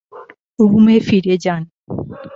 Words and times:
রুমে 0.61 0.97
ফিরে 1.07 1.35
যান! 1.43 1.61